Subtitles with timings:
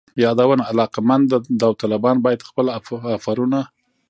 [0.23, 1.29] یادونه: علاقمند
[1.61, 2.65] داوطلبان باید خپل
[3.15, 3.61] آفرونه